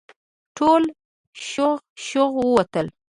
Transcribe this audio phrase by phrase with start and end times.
[0.57, 0.83] ټول
[1.49, 1.75] شغ
[2.07, 2.85] شغ ووتل.